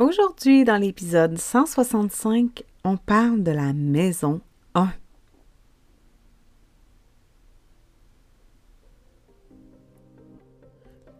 [0.00, 4.40] Aujourd'hui, dans l'épisode 165, on parle de la maison
[4.74, 4.88] 1.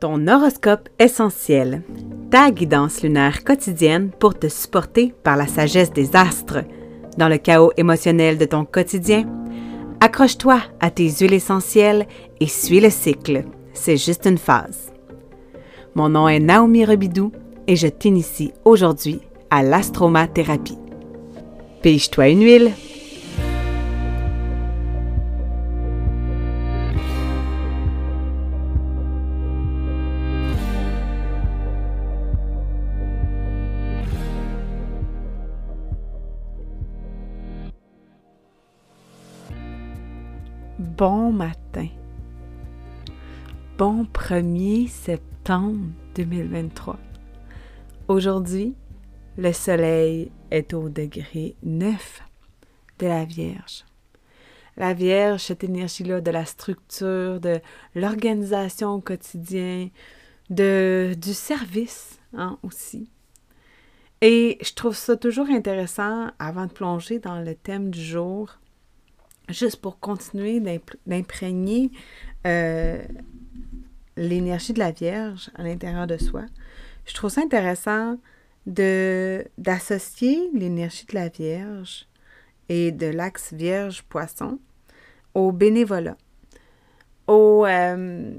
[0.01, 1.83] Ton horoscope essentiel,
[2.31, 6.65] ta guidance lunaire quotidienne pour te supporter par la sagesse des astres.
[7.19, 9.29] Dans le chaos émotionnel de ton quotidien,
[10.01, 12.07] accroche-toi à tes huiles essentielles
[12.41, 13.45] et suis le cycle.
[13.75, 14.91] C'est juste une phase.
[15.95, 17.31] Mon nom est Naomi Rebidou
[17.67, 19.21] et je t'initie aujourd'hui
[19.51, 20.79] à l'astromathérapie.
[21.83, 22.73] Pige-toi une huile.
[40.79, 41.89] Bon matin.
[43.79, 46.99] Bon 1er septembre 2023.
[48.11, 48.75] Aujourd'hui,
[49.39, 52.23] le soleil est au degré 9
[52.99, 53.85] de la Vierge.
[54.77, 57.61] La Vierge, cette énergie-là de la structure, de
[57.95, 59.91] l'organisation au quotidien,
[60.49, 63.09] du service hein, aussi.
[64.23, 68.59] Et je trouve ça toujours intéressant, avant de plonger dans le thème du jour,
[69.49, 70.59] juste pour continuer
[71.07, 71.93] d'imprégner
[72.45, 73.05] euh,
[74.17, 76.47] l'énergie de la Vierge à l'intérieur de soi,
[77.07, 78.19] je trouve ça intéressant
[78.67, 82.07] de d'associer l'énergie de la Vierge
[82.69, 84.59] et de l'axe Vierge-Poisson
[85.35, 86.17] au bénévolat,
[87.27, 88.35] au, euh,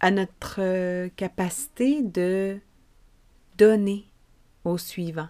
[0.00, 2.58] à notre capacité de
[3.56, 4.04] donner
[4.64, 5.28] au suivant.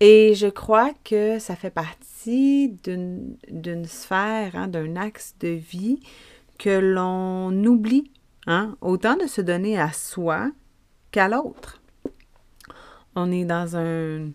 [0.00, 5.98] Et je crois que ça fait partie d'une sphère, hein, d'un axe de vie
[6.58, 8.10] que l'on oublie,
[8.46, 10.50] hein, autant de se donner à soi
[11.10, 11.80] qu'à l'autre.
[13.14, 14.32] On est dans une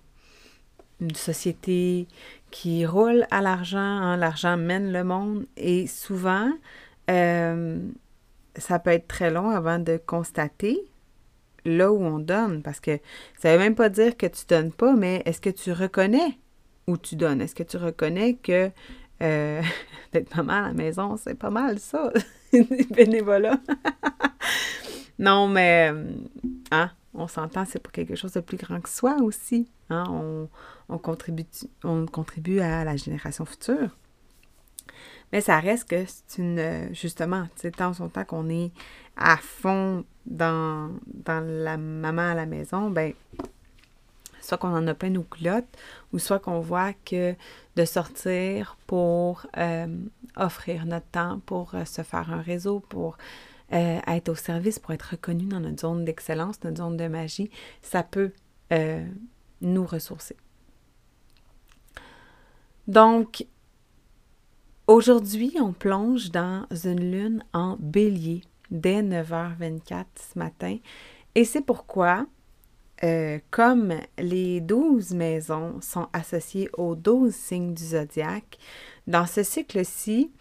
[1.15, 2.07] société
[2.51, 6.51] qui roule à l'argent, hein, l'argent mène le monde et souvent,
[7.09, 7.79] euh,
[8.55, 10.79] ça peut être très long avant de constater
[11.65, 12.99] là où on donne, parce que
[13.39, 16.37] ça ne veut même pas dire que tu donnes pas, mais est-ce que tu reconnais
[16.87, 17.41] où tu donnes?
[17.41, 18.69] Est-ce que tu reconnais que
[19.21, 19.61] euh,
[20.11, 22.11] d'être maman à la maison, c'est pas mal ça,
[22.91, 23.59] bénévolat?
[25.19, 25.93] non, mais
[26.73, 26.89] Hein?
[27.13, 29.69] On s'entend, c'est pour quelque chose de plus grand que soi aussi.
[29.91, 30.05] Hein?
[30.89, 31.45] On, contribue,
[31.83, 33.95] on contribue à la génération future.
[35.31, 36.89] Mais ça reste que c'est une.
[36.93, 38.71] Justement, c'est tant son temps qu'on est
[39.15, 43.13] à fond dans, dans la maman à la maison, ben
[44.41, 45.77] soit qu'on en a plein nos culottes,
[46.11, 47.35] ou soit qu'on voit que
[47.75, 49.87] de sortir pour euh,
[50.35, 53.17] offrir notre temps, pour euh, se faire un réseau, pour
[53.73, 57.49] euh, être au service, pour être reconnu dans notre zone d'excellence, notre zone de magie,
[57.81, 58.31] ça peut
[58.71, 59.05] euh,
[59.61, 60.35] nous ressourcer.
[62.87, 63.45] Donc,
[64.87, 70.77] aujourd'hui, on plonge dans une lune en bélier dès 9h24 ce matin.
[71.35, 72.27] Et c'est pourquoi,
[73.03, 78.57] euh, comme les 12 maisons sont associées aux 12 signes du zodiaque,
[79.07, 80.31] dans ce cycle-ci,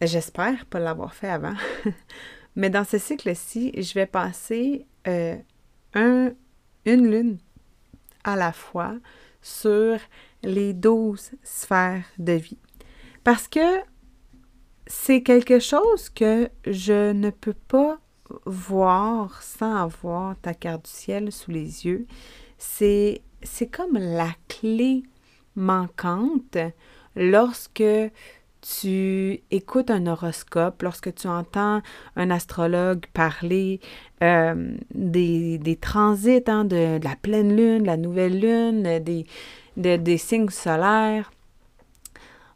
[0.00, 1.54] j'espère pas l'avoir fait avant,
[2.56, 5.36] Mais dans ce cycle-ci, je vais passer euh,
[5.94, 6.32] un,
[6.84, 7.38] une lune
[8.24, 8.94] à la fois
[9.42, 9.98] sur
[10.42, 12.58] les douze sphères de vie.
[13.24, 13.80] Parce que
[14.86, 17.98] c'est quelque chose que je ne peux pas
[18.46, 22.06] voir sans avoir ta carte du ciel sous les yeux.
[22.58, 25.02] C'est, c'est comme la clé
[25.56, 26.58] manquante
[27.16, 27.82] lorsque
[28.60, 31.82] tu écoutes un horoscope, lorsque tu entends
[32.16, 33.80] un astrologue parler
[34.22, 39.26] euh, des, des, transits, hein, de, la pleine lune, de la nouvelle lune, des,
[39.98, 41.30] des signes solaires,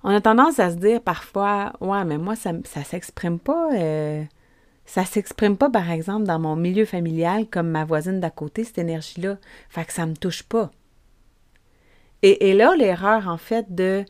[0.04, 3.70] on a tendance à se dire parfois, ouais, mais moi, ça ne s'exprime pas.
[3.72, 4.22] Euh,
[4.84, 8.76] ça s'exprime pas, par exemple, dans mon milieu familial comme ma voisine d'à côté, cette
[8.76, 9.38] énergie-là.
[9.70, 10.70] Fait que ça me touche pas.
[12.20, 14.04] Et, et là, l'erreur, en fait, de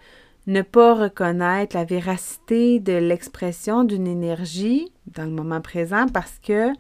[0.46, 6.72] ne pas reconnaître la véracité de l'expression d'une énergie dans le moment présent parce que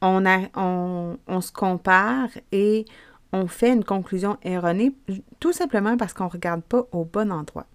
[0.00, 2.84] on, se compare et
[3.32, 4.94] on fait une conclusion erronée
[5.40, 7.66] tout simplement parce qu'on ne regarde pas au bon endroit.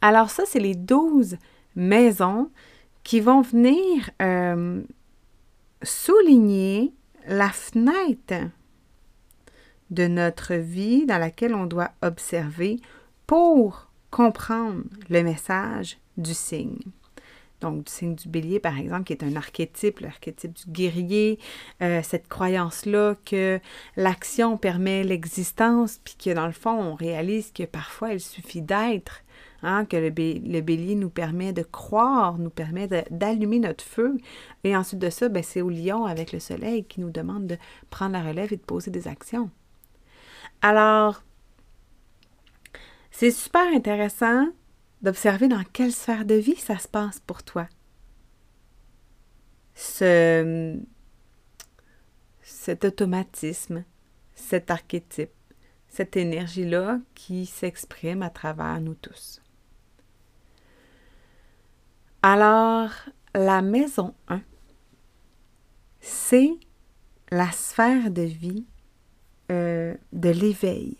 [0.00, 1.36] Alors ça, c'est les 12
[1.76, 2.50] maisons
[3.04, 4.82] qui vont venir euh,
[5.82, 6.92] souligner
[7.26, 8.50] la fenêtre
[9.90, 12.80] de notre vie dans laquelle on doit observer
[13.32, 16.76] pour comprendre le message du signe.
[17.62, 21.38] donc du signe du bélier, par exemple, qui est un archétype, l'archétype du guerrier,
[21.80, 23.58] euh, cette croyance-là que
[23.96, 29.22] l'action permet l'existence, puis que dans le fond, on réalise que parfois il suffit d'être,
[29.62, 34.18] hein, que le, bélier nous permet de croire, nous permet d'allumer notre feu.
[34.62, 37.56] Et ensuite de ça, ben, c'est au lion avec le soleil qui nous demande de
[37.88, 39.48] prendre la relève et de poser des actions.
[40.60, 41.22] Alors,
[43.12, 44.48] c'est super intéressant
[45.02, 47.68] d'observer dans quelle sphère de vie ça se passe pour toi.
[49.74, 50.76] Ce,
[52.42, 53.84] cet automatisme,
[54.34, 55.30] cet archétype,
[55.88, 59.40] cette énergie-là qui s'exprime à travers nous tous.
[62.22, 62.90] Alors,
[63.34, 64.40] la maison 1,
[66.00, 66.52] c'est
[67.30, 68.64] la sphère de vie
[69.50, 70.96] euh, de l'éveil.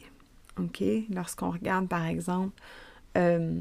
[0.59, 0.83] OK?
[1.11, 2.61] Lorsqu'on regarde, par exemple,
[3.17, 3.61] euh,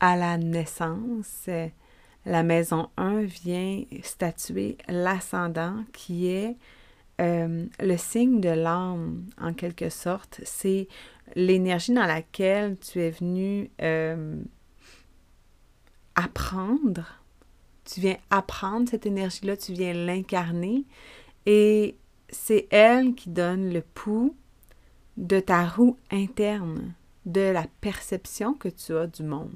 [0.00, 1.48] à la naissance,
[2.24, 6.56] la maison 1 vient statuer l'ascendant qui est
[7.20, 10.40] euh, le signe de l'âme, en quelque sorte.
[10.44, 10.88] C'est
[11.36, 14.42] l'énergie dans laquelle tu es venu euh,
[16.14, 17.20] apprendre.
[17.84, 20.84] Tu viens apprendre cette énergie-là, tu viens l'incarner.
[21.46, 21.96] Et
[22.32, 24.34] c'est elle qui donne le pouls
[25.16, 26.94] de ta roue interne,
[27.26, 29.52] de la perception que tu as du monde.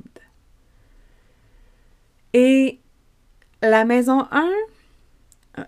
[2.32, 2.80] Et
[3.62, 4.50] la maison 1
[5.58, 5.64] euh,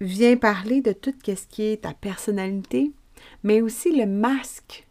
[0.00, 2.92] vient parler de tout ce qui est ta personnalité,
[3.42, 4.88] mais aussi le masque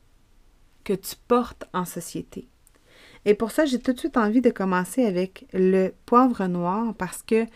[0.83, 2.47] que tu portes en société.
[3.25, 7.23] Et pour ça, j'ai tout de suite envie de commencer avec le poivre noir parce
[7.23, 7.47] que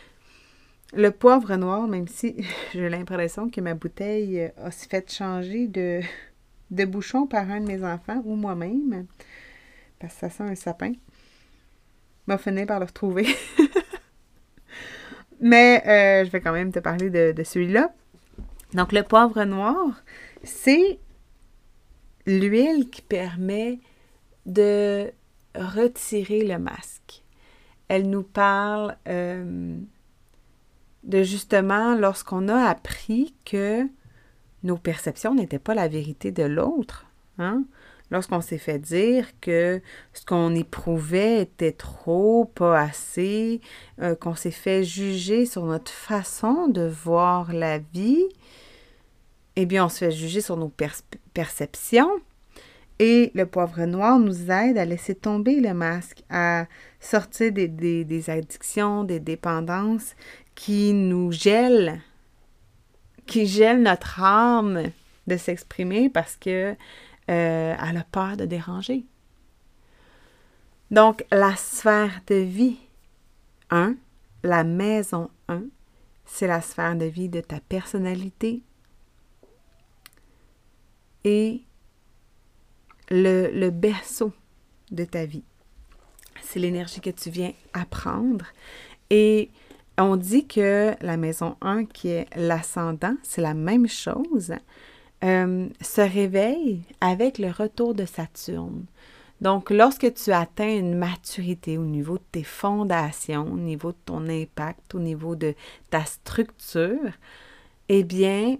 [0.93, 2.35] le poivre noir, même si
[2.73, 7.83] j'ai l'impression que ma bouteille euh, a fait changer de, bouchon par un de mes
[7.83, 9.05] enfants ou moi-même,
[9.99, 10.93] parce que ça sent un sapin,
[12.27, 13.27] m'a fini par le retrouver.
[15.41, 17.93] Mais euh, je vais quand même te parler de, de celui-là.
[18.73, 20.03] Donc, le poivre noir,
[20.43, 20.99] c'est
[22.25, 23.79] l'huile qui permet
[24.45, 25.11] de
[25.55, 27.23] retirer le masque.
[27.87, 29.77] Elle nous parle euh,
[31.03, 33.87] de justement lorsqu'on a appris que
[34.63, 37.05] nos perceptions n'étaient pas la vérité de l'autre.
[37.37, 37.63] Hein?
[38.11, 39.81] Lorsqu'on s'est fait dire que
[40.13, 43.61] ce qu'on éprouvait était trop, pas assez,
[44.01, 48.25] euh, qu'on s'est fait juger sur notre façon de voir la vie,
[49.55, 50.71] eh bien, on se fait juger sur nos
[51.33, 52.11] perceptions.
[53.01, 56.65] Et le poivre noir nous aide à laisser tomber le masque, à
[56.99, 60.15] sortir des, des addictions, des dépendances
[60.59, 62.01] qui nous gèle,
[63.25, 64.91] qui gèle notre âme
[65.25, 66.75] de s'exprimer parce que
[67.29, 69.05] euh, elle a peur de déranger.
[70.91, 72.75] Donc, la sphère de vie
[73.69, 73.95] 1,
[74.43, 75.63] la maison 1,
[76.25, 78.61] c'est la sphère de vie de ta personnalité
[81.23, 81.61] et
[83.09, 84.33] le, le berceau
[84.91, 85.45] de ta vie.
[86.41, 88.47] C'est l'énergie que tu viens apprendre.
[89.09, 89.51] Et
[89.99, 94.53] on dit que la maison 1, qui est l'ascendant, c'est la même chose,
[95.23, 98.85] euh, se réveille avec le retour de Saturne.
[99.41, 104.27] Donc, lorsque tu atteins une maturité au niveau de tes fondations, au niveau de ton
[104.27, 105.55] impact, au niveau de
[105.89, 107.11] ta structure,
[107.87, 108.57] eh bien,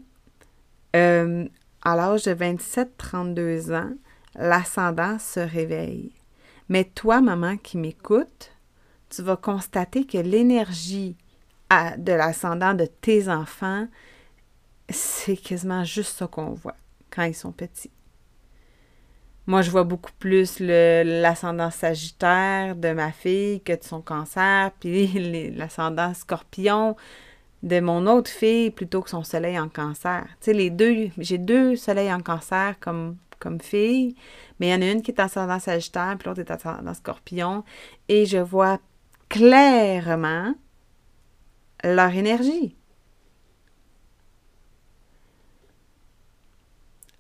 [0.96, 1.46] euh,
[1.84, 3.92] à l'âge de 27-32 ans,
[4.36, 6.12] l'ascendant se réveille.
[6.70, 8.52] Mais toi, maman qui m'écoute,
[9.10, 11.18] tu vas constater que l'énergie
[11.70, 13.88] de l'ascendant de tes enfants,
[14.90, 16.76] c'est quasiment juste ça qu'on voit
[17.12, 17.92] quand ils sont petits.
[19.46, 25.52] Moi, je vois beaucoup plus l'ascendant sagittaire de ma fille que de son cancer, puis
[25.56, 26.96] l'ascendant scorpion
[27.64, 30.26] de mon autre fille plutôt que son soleil en cancer.
[30.40, 34.16] Tu sais, les deux, j'ai deux soleils en cancer comme, comme fille,
[34.60, 37.64] mais il y en a une qui est ascendant sagittaire, puis l'autre est ascendant scorpion,
[38.08, 38.80] et je vois
[39.30, 40.54] clairement
[41.84, 42.76] leur énergie.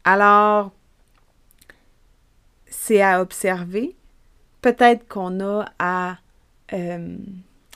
[0.03, 0.71] Alors,
[2.65, 3.95] c'est à observer.
[4.61, 6.17] Peut-être qu'on a à,
[6.73, 7.17] euh,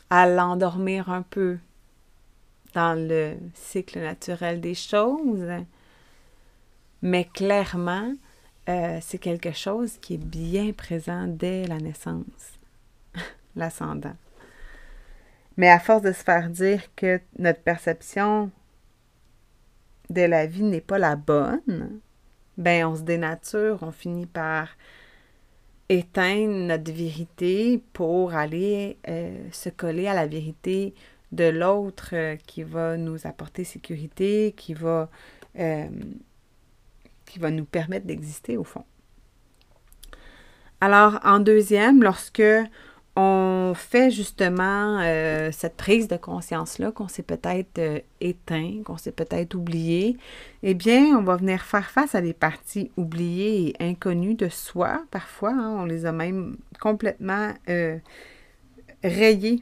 [0.10, 1.58] à l'endormir un peu
[2.74, 5.48] dans le cycle naturel des choses,
[7.02, 8.14] mais clairement,
[8.70, 12.60] euh, c'est quelque chose qui est bien présent dès la naissance,
[13.56, 14.16] l'ascendant.
[15.58, 18.52] Mais à force de se faire dire que notre perception
[20.10, 22.00] de la vie n'est pas la bonne,
[22.58, 24.70] ben on se dénature, on finit par
[25.90, 30.94] éteindre notre vérité pour aller euh, se coller à la vérité
[31.32, 35.10] de l'autre euh, qui va nous apporter sécurité, qui va,
[35.60, 35.88] euh,
[37.26, 38.86] qui va nous permettre d'exister au fond.
[40.80, 42.44] Alors, en deuxième, lorsque
[43.16, 49.12] on fait justement euh, cette prise de conscience-là qu'on s'est peut-être euh, éteint, qu'on s'est
[49.12, 50.18] peut-être oublié,
[50.64, 55.04] eh bien, on va venir faire face à des parties oubliées et inconnues de soi.
[55.12, 58.00] Parfois, hein, on les a même complètement euh,
[59.04, 59.62] rayées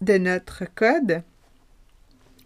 [0.00, 1.22] de notre code,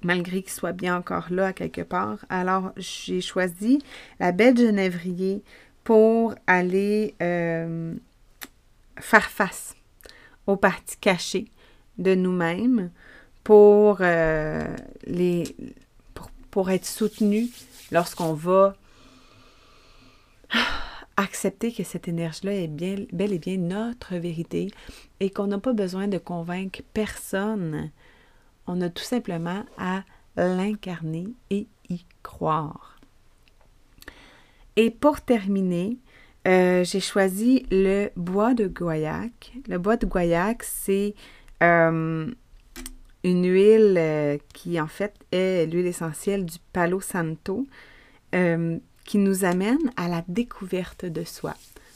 [0.02, 2.24] malgré qu'il soit bien encore là quelque part.
[2.30, 3.78] Alors, j'ai choisi
[4.18, 5.42] la belle Genévrier
[5.84, 7.14] pour aller
[9.00, 9.74] faire face
[10.46, 11.50] aux parties cachées
[11.98, 12.90] de nous-mêmes
[13.44, 14.76] pour, euh,
[16.50, 17.48] pour, être soutenu
[17.90, 18.76] lorsqu'on va
[21.16, 24.70] accepter que cette énergie-là est bien, bel et bien notre vérité
[25.20, 27.90] et qu'on n'a pas besoin de convaincre personne.
[28.66, 30.02] On a tout simplement à
[30.36, 33.00] l'incarner et y croire.
[34.76, 35.98] Et pour terminer,
[36.46, 39.52] euh, j'ai choisi le bois de guayac.
[39.68, 41.14] Le bois de guayac, c'est
[41.62, 42.30] euh,
[43.24, 47.66] une huile euh, qui, en fait, est l'huile essentielle du Palo Santo
[49.04, 51.54] qui nous amène à la découverte de soi.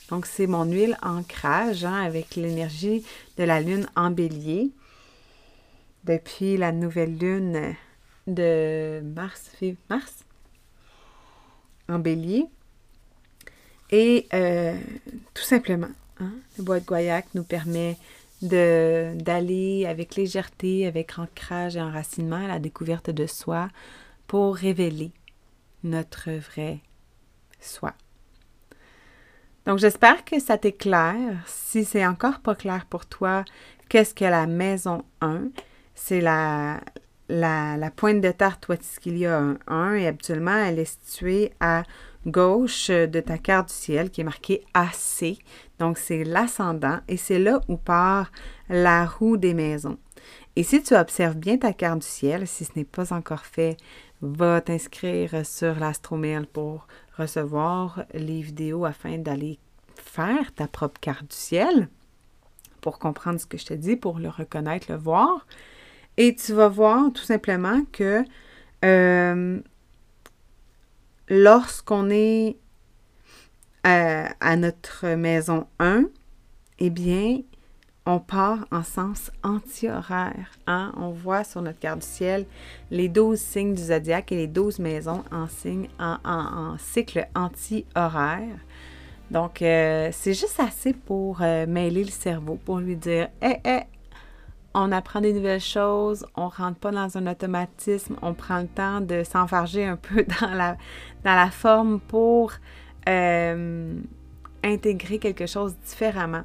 [0.08, 3.04] Donc, c'est mon huile ancrage hein, avec l'énergie
[3.36, 4.70] de la lune en bélier.
[6.04, 7.74] Depuis la nouvelle lune
[8.26, 9.50] de mars,
[9.90, 10.24] mars?
[11.90, 12.46] En bélier.
[13.92, 14.74] Et euh,
[15.34, 17.98] tout simplement, hein, le bois de Guayac nous permet
[18.40, 23.68] d'aller avec légèreté, avec ancrage et enracinement à la découverte de soi
[24.26, 25.12] pour révéler
[25.84, 26.80] notre vrai
[27.60, 27.92] soi.
[29.66, 31.44] Donc j'espère que ça t'éclaire.
[31.46, 33.44] Si c'est encore pas clair pour toi,
[33.88, 35.50] qu'est-ce que la maison 1?
[35.94, 36.80] C'est la,
[37.28, 41.84] la, la, pointe de tarte Watiskilia 1, 1 et habituellement elle est située à
[42.26, 45.38] gauche de ta carte du ciel qui est marquée AC.
[45.78, 48.30] Donc, c'est l'ascendant et c'est là où part
[48.68, 49.98] la roue des maisons.
[50.56, 53.76] Et si tu observes bien ta carte du ciel, si ce n'est pas encore fait,
[54.20, 56.86] va t'inscrire sur l'astromail pour
[57.18, 59.58] recevoir les vidéos afin d'aller
[59.96, 61.88] faire ta propre carte du ciel
[62.80, 65.46] pour comprendre ce que je te dis, pour le reconnaître, le voir.
[66.16, 68.24] Et tu vas voir tout simplement que
[68.84, 69.60] euh,
[71.32, 72.58] lorsqu'on est
[73.86, 76.04] euh, à, notre maison 1,
[76.78, 77.40] eh bien,
[78.04, 80.50] on part en sens anti-horaire.
[80.66, 80.92] Hein?
[80.98, 82.44] On voit sur notre carte du ciel
[82.90, 88.58] les 12 signes du zodiaque et les 12 maisons en, signe, en, cycle anti-horaire.
[89.30, 93.80] Donc, euh, c'est juste assez pour euh, mêler le cerveau, pour lui dire Hé, hé,
[94.74, 99.00] on apprend des nouvelles choses, on rentre pas dans un automatisme, on prend le temps
[99.00, 100.76] de s'enfarger un peu dans
[101.24, 102.52] la, forme pour
[103.08, 103.94] euh,
[104.64, 106.44] intégrer quelque chose différemment.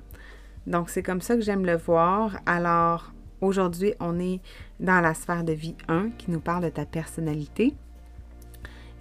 [0.66, 2.38] Donc, c'est comme ça que j'aime le voir.
[2.46, 4.42] Alors, aujourd'hui, on est
[4.80, 7.74] dans la sphère de vie 1 qui nous parle de ta personnalité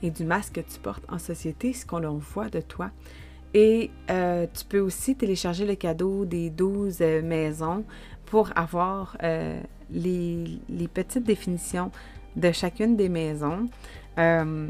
[0.03, 2.91] et du masque que tu portes en société, ce qu'on voit de toi.
[3.55, 7.85] Et euh, tu peux aussi télécharger le cadeau des 12 euh, maisons
[8.27, 10.61] pour avoir euh, les,
[10.93, 11.91] petites définitions
[12.37, 13.69] de chacune des maisons.
[14.19, 14.69] Euh,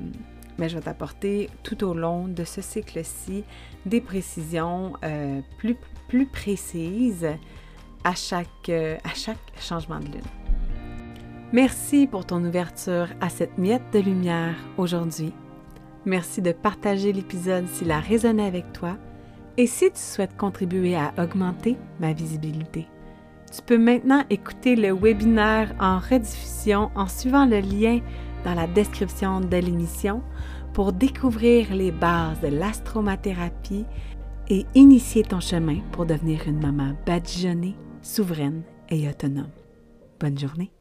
[0.58, 3.44] mais je vais t'apporter tout au long de ce cycle-ci
[3.84, 5.76] des précisions euh, plus,
[6.08, 7.28] plus précises
[8.04, 10.22] à chaque, à chaque changement de lune.
[11.52, 15.32] Merci pour ton ouverture à cette miette de lumière aujourd'hui.
[16.04, 18.96] Merci de partager l'épisode s'il a résonné avec toi
[19.56, 22.86] et si tu souhaites contribuer à augmenter ma visibilité.
[23.54, 28.00] Tu peux maintenant écouter le webinaire en rediffusion en suivant le lien
[28.44, 30.22] dans la description de l'émission
[30.72, 33.86] pour découvrir les bases de l'astromathérapie
[34.48, 39.50] et initier ton chemin pour devenir une maman badigeonnée, souveraine et autonome.
[40.20, 40.75] Bonne journée!